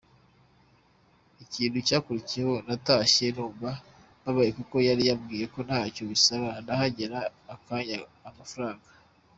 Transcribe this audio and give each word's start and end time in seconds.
Ikintu 1.43 1.77
cyakurikiyeho 1.87 2.53
natashye 2.67 3.25
numva 3.35 3.69
mbabaye 4.19 4.51
kuko 4.57 4.75
yari 4.87 5.01
yambwiye 5.09 5.45
ko 5.53 5.59
ntacyo 5.67 6.03
bisaba 6.11 6.49
nahagera 6.65 7.17
akanyaka 7.55 8.07
amafranga. 8.29 8.87